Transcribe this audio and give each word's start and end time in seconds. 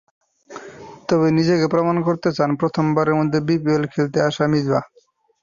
তবে 1.09 1.27
নিজেকে 1.37 1.65
প্রমাণ 1.73 1.95
করতে 2.07 2.29
চান 2.37 2.49
প্রথমবারের 2.61 3.15
মতো 3.19 3.37
বিপিএল 3.47 3.83
খেলতে 3.93 4.17
আসা 4.27 4.43
মিসবাহ। 4.51 4.83